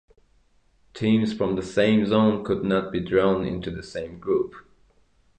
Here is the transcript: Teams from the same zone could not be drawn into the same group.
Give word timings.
Teams 0.95 1.31
from 1.31 1.55
the 1.55 1.61
same 1.61 2.07
zone 2.07 2.43
could 2.43 2.63
not 2.63 2.91
be 2.91 2.99
drawn 2.99 3.45
into 3.45 3.69
the 3.69 3.83
same 3.83 4.17
group. 4.17 4.55